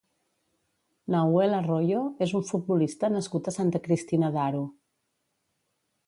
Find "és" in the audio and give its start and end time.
2.25-2.33